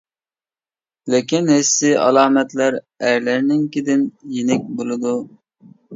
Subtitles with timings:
[1.13, 2.77] لېكىن ھېسسىي ئالامەتلەر
[3.09, 4.07] ئەرلەرنىڭكىدىن
[4.39, 5.15] يېنىك بولىدۇ.